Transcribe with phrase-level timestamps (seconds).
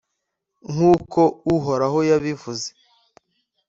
[0.71, 1.21] nk’uko
[1.55, 2.67] Uhoraho yabivuze.